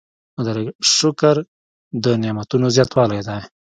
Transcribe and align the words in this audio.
شکر 0.95 1.35
د 2.03 2.05
نعمتونو 2.21 2.67
زیاتوالی 2.75 3.19
دی. 3.27 3.39